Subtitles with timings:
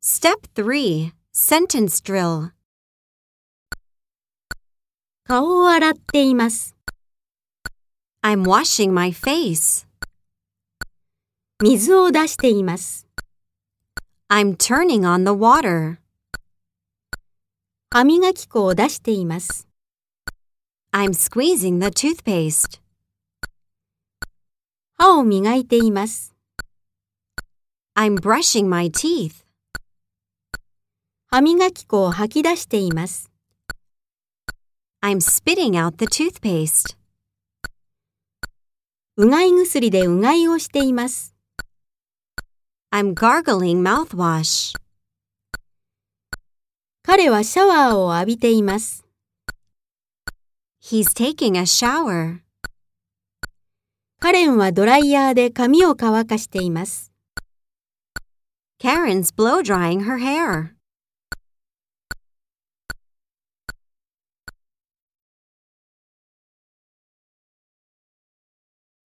[0.00, 2.52] Step 3 Sentence Drill
[5.24, 6.74] 顔を洗っています。
[8.22, 9.86] I'm washing my face.
[11.62, 13.06] 水を出しています。
[14.30, 15.98] I'm turning on the water.
[17.90, 19.68] 歯磨き粉を出しています。
[20.92, 22.80] I'm squeezing the toothpaste.
[24.96, 26.34] 歯を磨いています。
[27.94, 29.44] I'm brushing my teeth.
[31.30, 33.30] 歯磨き粉を吐き出しています。
[35.02, 36.96] I'm spitting out the toothpaste.
[39.18, 41.34] うがい薬でうがいをしています。
[42.90, 44.74] I'm gargling mouthwash.
[47.02, 49.04] 彼はシャワーを浴びています。
[50.82, 52.38] He's taking a shower.
[54.18, 57.12] カレンはドライヤーで髪を乾かしています。
[58.80, 60.77] Karen's blow drying her hair.